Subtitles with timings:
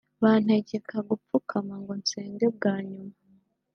[0.23, 3.15] bantegeka gupfukama ngo nsege bwanyuma